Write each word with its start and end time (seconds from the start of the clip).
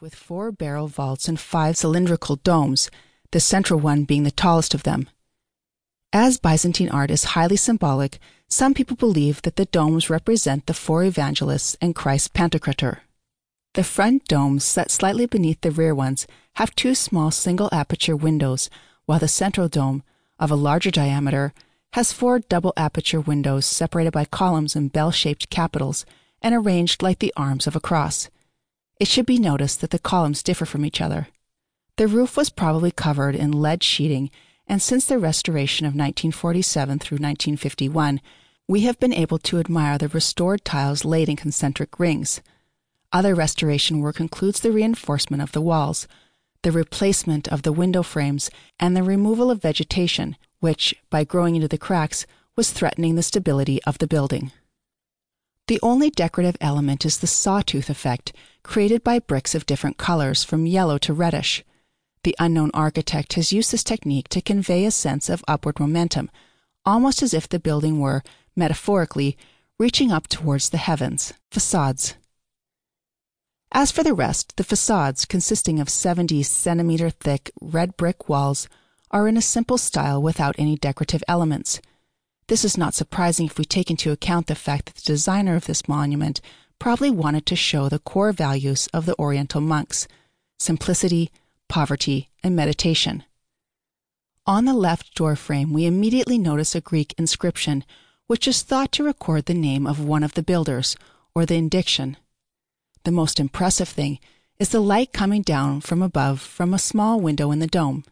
with 0.00 0.14
four 0.14 0.50
barrel 0.50 0.88
vaults 0.88 1.28
and 1.28 1.38
five 1.38 1.76
cylindrical 1.76 2.36
domes, 2.36 2.90
the 3.32 3.40
central 3.40 3.78
one 3.78 4.04
being 4.04 4.22
the 4.22 4.30
tallest 4.30 4.72
of 4.72 4.82
them. 4.82 5.06
As 6.10 6.38
Byzantine 6.38 6.88
art 6.88 7.10
is 7.10 7.36
highly 7.36 7.56
symbolic, 7.56 8.18
some 8.48 8.72
people 8.72 8.96
believe 8.96 9.42
that 9.42 9.56
the 9.56 9.66
domes 9.66 10.08
represent 10.08 10.64
the 10.64 10.72
four 10.72 11.04
evangelists 11.04 11.76
and 11.82 11.94
Christ's 11.94 12.28
Pantocrator. 12.28 13.00
The 13.74 13.84
front 13.84 14.24
domes, 14.24 14.64
set 14.64 14.90
slightly 14.90 15.26
beneath 15.26 15.60
the 15.60 15.70
rear 15.70 15.94
ones, 15.94 16.26
have 16.54 16.74
two 16.74 16.94
small 16.94 17.30
single 17.30 17.68
aperture 17.70 18.16
windows, 18.16 18.70
while 19.04 19.18
the 19.18 19.28
central 19.28 19.68
dome, 19.68 20.02
of 20.38 20.50
a 20.50 20.56
larger 20.56 20.90
diameter, 20.90 21.52
has 21.92 22.10
four 22.10 22.38
double 22.38 22.72
aperture 22.74 23.20
windows 23.20 23.66
separated 23.66 24.12
by 24.12 24.24
columns 24.24 24.74
and 24.74 24.92
bell 24.92 25.10
shaped 25.10 25.50
capitals 25.50 26.06
and 26.40 26.54
arranged 26.54 27.02
like 27.02 27.18
the 27.18 27.34
arms 27.36 27.66
of 27.66 27.76
a 27.76 27.80
cross. 27.80 28.30
It 29.00 29.08
should 29.08 29.24
be 29.24 29.38
noticed 29.38 29.80
that 29.80 29.90
the 29.90 29.98
columns 29.98 30.42
differ 30.42 30.66
from 30.66 30.84
each 30.84 31.00
other. 31.00 31.28
The 31.96 32.06
roof 32.06 32.36
was 32.36 32.50
probably 32.50 32.90
covered 32.90 33.34
in 33.34 33.50
lead 33.50 33.82
sheeting, 33.82 34.30
and 34.66 34.82
since 34.82 35.06
the 35.06 35.18
restoration 35.18 35.86
of 35.86 35.94
1947 35.94 36.98
through 36.98 37.16
1951, 37.16 38.20
we 38.68 38.82
have 38.82 39.00
been 39.00 39.14
able 39.14 39.38
to 39.38 39.58
admire 39.58 39.96
the 39.96 40.08
restored 40.08 40.66
tiles 40.66 41.06
laid 41.06 41.30
in 41.30 41.36
concentric 41.36 41.98
rings. 41.98 42.42
Other 43.10 43.34
restoration 43.34 44.00
work 44.00 44.20
includes 44.20 44.60
the 44.60 44.70
reinforcement 44.70 45.42
of 45.42 45.52
the 45.52 45.62
walls, 45.62 46.06
the 46.62 46.70
replacement 46.70 47.48
of 47.48 47.62
the 47.62 47.72
window 47.72 48.02
frames, 48.02 48.50
and 48.78 48.94
the 48.94 49.02
removal 49.02 49.50
of 49.50 49.62
vegetation, 49.62 50.36
which, 50.60 50.94
by 51.08 51.24
growing 51.24 51.56
into 51.56 51.68
the 51.68 51.78
cracks, 51.78 52.26
was 52.54 52.70
threatening 52.70 53.14
the 53.14 53.22
stability 53.22 53.82
of 53.84 53.96
the 53.96 54.06
building. 54.06 54.52
The 55.70 55.78
only 55.84 56.10
decorative 56.10 56.56
element 56.60 57.04
is 57.06 57.18
the 57.18 57.28
sawtooth 57.28 57.88
effect, 57.88 58.32
created 58.64 59.04
by 59.04 59.20
bricks 59.20 59.54
of 59.54 59.66
different 59.66 59.98
colors, 59.98 60.42
from 60.42 60.66
yellow 60.66 60.98
to 60.98 61.12
reddish. 61.12 61.62
The 62.24 62.34
unknown 62.40 62.72
architect 62.74 63.34
has 63.34 63.52
used 63.52 63.70
this 63.70 63.84
technique 63.84 64.28
to 64.30 64.40
convey 64.40 64.84
a 64.84 64.90
sense 64.90 65.28
of 65.28 65.44
upward 65.46 65.78
momentum, 65.78 66.28
almost 66.84 67.22
as 67.22 67.32
if 67.32 67.48
the 67.48 67.60
building 67.60 68.00
were, 68.00 68.24
metaphorically, 68.56 69.38
reaching 69.78 70.10
up 70.10 70.26
towards 70.26 70.70
the 70.70 70.76
heavens. 70.76 71.34
Facades. 71.52 72.16
As 73.70 73.92
for 73.92 74.02
the 74.02 74.12
rest, 74.12 74.56
the 74.56 74.64
facades, 74.64 75.24
consisting 75.24 75.78
of 75.78 75.88
70 75.88 76.42
centimeter 76.42 77.10
thick 77.10 77.48
red 77.60 77.96
brick 77.96 78.28
walls, 78.28 78.68
are 79.12 79.28
in 79.28 79.36
a 79.36 79.40
simple 79.40 79.78
style 79.78 80.20
without 80.20 80.56
any 80.58 80.74
decorative 80.74 81.22
elements. 81.28 81.80
This 82.50 82.64
is 82.64 82.76
not 82.76 82.94
surprising 82.94 83.46
if 83.46 83.58
we 83.58 83.64
take 83.64 83.92
into 83.92 84.10
account 84.10 84.48
the 84.48 84.56
fact 84.56 84.86
that 84.86 84.96
the 84.96 85.12
designer 85.12 85.54
of 85.54 85.66
this 85.66 85.86
monument 85.86 86.40
probably 86.80 87.08
wanted 87.08 87.46
to 87.46 87.54
show 87.54 87.88
the 87.88 88.00
core 88.00 88.32
values 88.32 88.88
of 88.92 89.06
the 89.06 89.16
Oriental 89.20 89.60
monks 89.60 90.08
simplicity, 90.58 91.30
poverty, 91.68 92.28
and 92.42 92.56
meditation. 92.56 93.22
On 94.46 94.64
the 94.64 94.74
left 94.74 95.14
door 95.14 95.36
frame, 95.36 95.72
we 95.72 95.86
immediately 95.86 96.38
notice 96.38 96.74
a 96.74 96.80
Greek 96.80 97.14
inscription, 97.16 97.84
which 98.26 98.48
is 98.48 98.62
thought 98.62 98.90
to 98.92 99.04
record 99.04 99.46
the 99.46 99.54
name 99.54 99.86
of 99.86 100.04
one 100.04 100.24
of 100.24 100.34
the 100.34 100.42
builders, 100.42 100.96
or 101.36 101.46
the 101.46 101.54
indiction. 101.54 102.16
The 103.04 103.12
most 103.12 103.38
impressive 103.38 103.88
thing 103.88 104.18
is 104.58 104.70
the 104.70 104.80
light 104.80 105.12
coming 105.12 105.42
down 105.42 105.82
from 105.82 106.02
above 106.02 106.40
from 106.40 106.74
a 106.74 106.80
small 106.80 107.20
window 107.20 107.52
in 107.52 107.60
the 107.60 107.68
dome. 107.68 108.02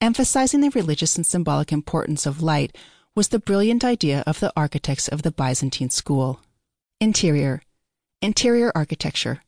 Emphasizing 0.00 0.60
the 0.60 0.70
religious 0.70 1.16
and 1.16 1.26
symbolic 1.26 1.72
importance 1.72 2.24
of 2.24 2.40
light 2.40 2.76
was 3.16 3.28
the 3.28 3.38
brilliant 3.38 3.84
idea 3.84 4.24
of 4.26 4.40
the 4.40 4.52
architects 4.56 5.06
of 5.06 5.22
the 5.22 5.30
Byzantine 5.30 5.90
school. 5.90 6.40
Interior 7.00 7.62
Interior 8.20 8.72
architecture. 8.74 9.40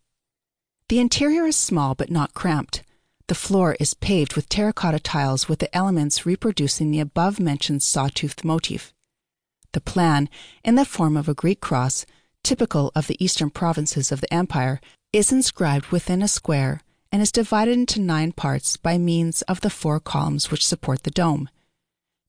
The 0.89 1.01
interior 1.01 1.47
is 1.47 1.57
small 1.57 1.97
but 1.97 2.09
not 2.09 2.33
cramped. 2.33 2.85
The 3.27 3.35
floor 3.35 3.77
is 3.81 3.93
paved 3.93 4.37
with 4.37 4.49
terracotta 4.49 5.01
tiles 5.01 5.49
with 5.49 5.59
the 5.59 5.77
elements 5.77 6.25
reproducing 6.25 6.93
the 6.93 7.01
above 7.01 7.41
mentioned 7.41 7.83
sawtooth 7.83 8.45
motif. 8.45 8.95
The 9.73 9.81
plan, 9.81 10.29
in 10.63 10.77
the 10.77 10.85
form 10.85 11.17
of 11.17 11.29
a 11.29 11.35
Greek 11.35 11.61
cross, 11.61 12.07
typical 12.45 12.93
of 12.95 13.09
the 13.09 13.23
eastern 13.23 13.51
provinces 13.51 14.13
of 14.13 14.21
the 14.21 14.33
empire, 14.33 14.81
is 15.13 15.33
inscribed 15.33 15.87
within 15.87 16.23
a 16.23 16.29
square 16.29 16.83
and 17.11 17.21
is 17.21 17.33
divided 17.33 17.73
into 17.73 18.01
nine 18.01 18.31
parts 18.31 18.77
by 18.77 18.97
means 18.97 19.43
of 19.43 19.61
the 19.63 19.71
four 19.71 19.99
columns 19.99 20.53
which 20.53 20.65
support 20.65 21.03
the 21.03 21.11
dome. 21.11 21.49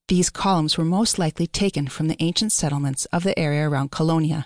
These 0.08 0.30
columns 0.30 0.78
were 0.78 0.86
most 0.86 1.20
likely 1.20 1.48
taken 1.48 1.88
from 1.88 2.08
the 2.08 2.22
ancient 2.24 2.54
settlements 2.54 3.06
of 3.08 3.24
the 3.24 3.38
area 3.38 3.68
around 3.68 3.92
Caulonia. 3.92 4.46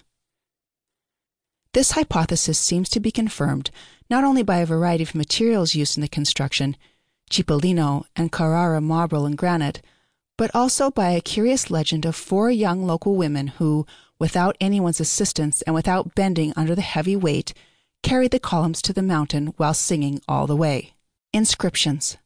This 1.74 1.92
hypothesis 1.92 2.58
seems 2.58 2.90
to 2.90 3.00
be 3.00 3.12
confirmed 3.12 3.70
not 4.10 4.24
only 4.24 4.44
by 4.44 4.58
a 4.58 4.66
variety 4.66 5.04
of 5.04 5.16
materials 5.16 5.76
used 5.76 5.98
in 5.98 6.02
the 6.02 6.08
construction, 6.08 6.76
Cipollino 7.30 8.06
and 8.16 8.32
Carrara 8.32 8.82
marble 8.82 9.26
and 9.26 9.38
granite, 9.38 9.82
but 10.38 10.54
also 10.56 10.90
by 10.90 11.12
a 11.12 11.22
curious 11.22 11.70
legend 11.70 12.06
of 12.06 12.16
four 12.16 12.50
young 12.50 12.84
local 12.86 13.16
women 13.16 13.48
who, 13.48 13.86
without 14.20 14.58
anyone's 14.60 15.00
assistance 15.00 15.62
and 15.62 15.76
without 15.76 16.16
bending 16.16 16.52
under 16.58 16.74
the 16.74 16.82
heavy 16.82 17.16
weight, 17.16 17.54
carried 18.02 18.32
the 18.32 18.40
columns 18.40 18.82
to 18.82 18.94
the 18.94 19.04
mountain 19.04 19.48
while 19.58 19.76
singing 19.76 20.20
all 20.28 20.48
the 20.48 20.56
way. 20.56 20.94
Inscriptions 21.32 22.18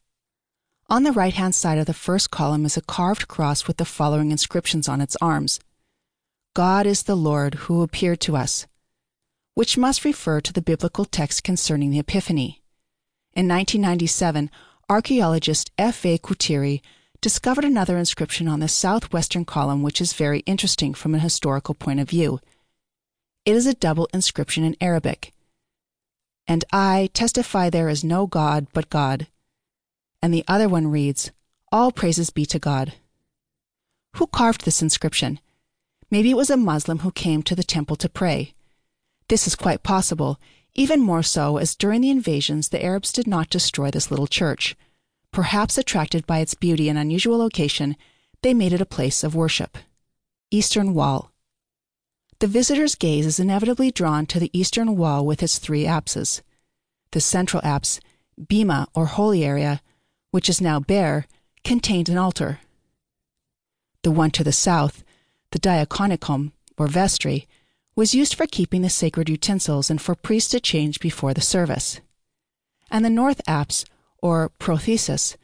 On 0.88 1.01
the 1.01 1.12
right 1.12 1.34
hand 1.34 1.56
side 1.56 1.79
of 1.79 1.88
the 1.88 1.96
first 1.96 2.29
column 2.29 2.63
is 2.63 2.78
a 2.78 2.81
carved 2.81 3.28
cross 3.28 3.66
with 3.66 3.78
the 3.78 3.85
following 3.85 4.29
inscriptions 4.29 4.88
on 4.88 5.01
its 5.01 5.18
arms 5.19 5.59
God 6.53 6.85
is 6.85 7.03
the 7.03 7.16
Lord 7.16 7.56
who 7.56 7.81
appeared 7.81 8.22
to 8.22 8.38
us, 8.38 8.68
which 9.56 9.79
must 9.79 10.06
refer 10.06 10.40
to 10.41 10.53
the 10.53 10.62
biblical 10.62 11.03
text 11.03 11.44
concerning 11.44 11.90
the 11.90 12.00
Epiphany. 12.00 12.62
In 13.34 13.47
1997, 13.47 14.51
archaeologist 14.88 15.72
F. 15.78 16.06
A. 16.06 16.19
Cuteri 16.19 16.81
discovered 17.19 17.66
another 17.66 17.97
inscription 17.97 18.47
on 18.47 18.59
the 18.59 18.67
southwestern 18.67 19.44
column 19.44 19.81
which 19.81 20.00
is 20.00 20.13
very 20.13 20.40
interesting 20.41 20.94
from 20.94 21.16
a 21.16 21.19
historical 21.19 21.73
point 21.73 22.00
of 22.00 22.09
view. 22.09 22.40
It 23.44 23.56
is 23.56 23.66
a 23.66 23.73
double 23.73 24.07
inscription 24.13 24.63
in 24.63 24.78
Arabic. 24.79 25.34
And 26.47 26.63
I 26.72 27.09
testify 27.13 27.69
there 27.72 27.90
is 27.90 28.03
no 28.03 28.28
God 28.28 28.67
but 28.72 28.91
God. 28.91 29.28
And 30.25 30.33
the 30.33 30.43
other 30.47 30.67
one 30.67 30.87
reads, 30.87 31.31
All 31.71 31.91
praises 31.91 32.31
be 32.31 32.47
to 32.47 32.57
God. 32.57 32.93
Who 34.15 34.25
carved 34.25 34.65
this 34.65 34.81
inscription? 34.81 35.39
Maybe 36.09 36.31
it 36.31 36.35
was 36.35 36.49
a 36.49 36.57
Muslim 36.57 37.01
who 37.01 37.11
came 37.11 37.43
to 37.43 37.53
the 37.53 37.63
temple 37.63 37.95
to 37.97 38.09
pray. 38.09 38.55
This 39.27 39.45
is 39.45 39.55
quite 39.55 39.83
possible, 39.83 40.39
even 40.73 40.99
more 40.99 41.21
so 41.21 41.57
as 41.57 41.75
during 41.75 42.01
the 42.01 42.09
invasions 42.09 42.69
the 42.69 42.83
Arabs 42.83 43.13
did 43.13 43.27
not 43.27 43.51
destroy 43.51 43.91
this 43.91 44.09
little 44.09 44.25
church. 44.25 44.75
Perhaps 45.29 45.77
attracted 45.77 46.25
by 46.25 46.39
its 46.39 46.55
beauty 46.55 46.89
and 46.89 46.97
unusual 46.97 47.37
location, 47.37 47.95
they 48.41 48.55
made 48.55 48.73
it 48.73 48.81
a 48.81 48.93
place 48.97 49.23
of 49.23 49.35
worship. 49.35 49.77
Eastern 50.49 50.95
Wall 50.95 51.31
The 52.39 52.47
visitor's 52.47 52.95
gaze 52.95 53.27
is 53.27 53.39
inevitably 53.39 53.91
drawn 53.91 54.25
to 54.25 54.39
the 54.39 54.49
eastern 54.57 54.97
wall 54.97 55.23
with 55.23 55.43
its 55.43 55.59
three 55.59 55.85
apses. 55.85 56.41
The 57.11 57.21
central 57.21 57.61
apse, 57.63 57.99
Bema 58.49 58.87
or 58.95 59.05
holy 59.05 59.45
area, 59.45 59.83
which 60.35 60.50
is 60.50 60.59
now 60.59 60.81
bare, 60.81 61.25
contained 61.63 62.09
an 62.09 62.18
altar. 62.18 62.59
The 64.03 64.12
one 64.12 64.31
to 64.31 64.44
the 64.44 64.51
south, 64.51 65.01
the 65.51 65.59
diaconicum 65.59 66.51
or 66.78 66.88
vestry, 66.88 67.47
was 67.96 68.13
used 68.13 68.35
for 68.35 68.46
keeping 68.46 68.81
the 68.81 68.90
sacred 68.90 69.29
utensils 69.29 69.90
and 69.90 70.01
for 70.01 70.13
priests 70.13 70.51
to 70.51 70.59
change 70.59 71.00
before 71.00 71.34
the 71.34 71.40
service. 71.40 72.01
And 72.91 73.06
the 73.06 73.09
north 73.09 73.40
apse 73.47 73.85
or 74.22 74.51
prothesis, 74.59 75.38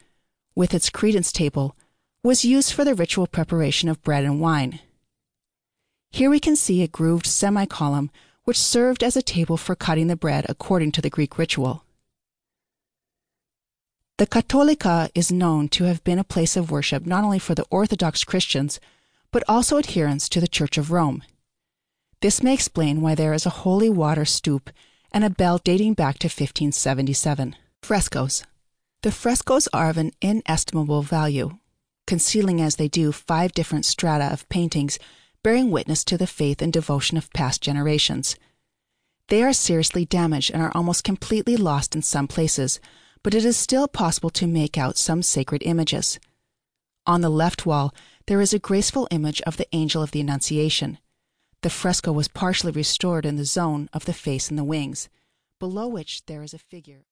with 0.54 0.74
its 0.74 0.90
credence 0.90 1.32
table, 1.32 1.74
was 2.22 2.44
used 2.44 2.74
for 2.74 2.84
the 2.84 2.94
ritual 2.94 3.26
preparation 3.26 3.88
of 3.88 4.02
bread 4.02 4.24
and 4.24 4.42
wine. 4.42 4.78
Here 6.10 6.28
we 6.28 6.38
can 6.38 6.54
see 6.54 6.82
a 6.82 6.86
grooved 6.86 7.24
semicolumn 7.26 8.10
which 8.44 8.60
served 8.60 9.02
as 9.02 9.16
a 9.16 9.22
table 9.22 9.56
for 9.56 9.74
cutting 9.74 10.08
the 10.08 10.16
bread 10.16 10.44
according 10.50 10.92
to 10.92 11.00
the 11.00 11.08
Greek 11.08 11.38
ritual. 11.38 11.82
The 14.22 14.28
Cattolica 14.28 15.10
is 15.16 15.32
known 15.32 15.68
to 15.70 15.82
have 15.82 16.04
been 16.04 16.20
a 16.20 16.22
place 16.22 16.56
of 16.56 16.70
worship 16.70 17.04
not 17.04 17.24
only 17.24 17.40
for 17.40 17.56
the 17.56 17.66
Orthodox 17.72 18.22
Christians, 18.22 18.78
but 19.32 19.42
also 19.48 19.78
adherents 19.78 20.28
to 20.28 20.40
the 20.40 20.46
Church 20.46 20.78
of 20.78 20.92
Rome. 20.92 21.24
This 22.20 22.40
may 22.40 22.54
explain 22.54 23.00
why 23.00 23.16
there 23.16 23.34
is 23.34 23.46
a 23.46 23.64
holy 23.66 23.90
water 23.90 24.24
stoup 24.24 24.70
and 25.10 25.24
a 25.24 25.28
bell 25.28 25.58
dating 25.58 25.94
back 25.94 26.20
to 26.20 26.28
1577. 26.28 27.56
Frescoes. 27.82 28.44
The 29.02 29.10
frescoes 29.10 29.66
are 29.72 29.90
of 29.90 29.98
an 29.98 30.12
inestimable 30.20 31.02
value, 31.02 31.58
concealing 32.06 32.60
as 32.60 32.76
they 32.76 32.86
do 32.86 33.10
five 33.10 33.50
different 33.50 33.84
strata 33.84 34.32
of 34.32 34.48
paintings 34.48 35.00
bearing 35.42 35.72
witness 35.72 36.04
to 36.04 36.16
the 36.16 36.28
faith 36.28 36.62
and 36.62 36.72
devotion 36.72 37.16
of 37.16 37.32
past 37.32 37.60
generations. 37.60 38.36
They 39.30 39.42
are 39.42 39.52
seriously 39.52 40.04
damaged 40.04 40.52
and 40.52 40.62
are 40.62 40.70
almost 40.76 41.02
completely 41.02 41.56
lost 41.56 41.96
in 41.96 42.02
some 42.02 42.28
places, 42.28 42.78
but 43.22 43.34
it 43.34 43.44
is 43.44 43.56
still 43.56 43.88
possible 43.88 44.30
to 44.30 44.46
make 44.46 44.76
out 44.76 44.96
some 44.98 45.22
sacred 45.22 45.62
images. 45.64 46.18
On 47.06 47.20
the 47.20 47.30
left 47.30 47.66
wall, 47.66 47.94
there 48.26 48.40
is 48.40 48.52
a 48.52 48.58
graceful 48.58 49.08
image 49.10 49.40
of 49.42 49.56
the 49.56 49.66
Angel 49.72 50.02
of 50.02 50.10
the 50.10 50.20
Annunciation. 50.20 50.98
The 51.62 51.70
fresco 51.70 52.12
was 52.12 52.28
partially 52.28 52.72
restored 52.72 53.24
in 53.24 53.36
the 53.36 53.44
zone 53.44 53.88
of 53.92 54.04
the 54.04 54.12
face 54.12 54.48
and 54.48 54.58
the 54.58 54.64
wings, 54.64 55.08
below 55.58 55.86
which 55.88 56.26
there 56.26 56.42
is 56.42 56.54
a 56.54 56.58
figure 56.58 57.00